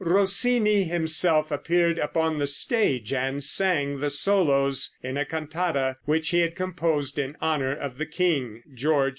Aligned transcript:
Rossini 0.03 0.81
himself 0.85 1.51
appeared 1.51 1.99
upon 1.99 2.39
the 2.39 2.47
stage 2.47 3.13
and 3.13 3.43
sang 3.43 3.99
the 3.99 4.09
solos 4.09 4.97
in 5.03 5.15
a 5.15 5.23
cantata 5.25 5.95
which 6.05 6.29
he 6.29 6.39
had 6.39 6.55
composed 6.55 7.19
in 7.19 7.37
honor 7.39 7.75
of 7.75 7.99
the 7.99 8.05
King, 8.07 8.63
George 8.73 9.09
IV. 9.09 9.09